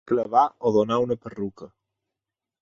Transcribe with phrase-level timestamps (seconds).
[0.11, 1.69] Clavar o donar una perruca.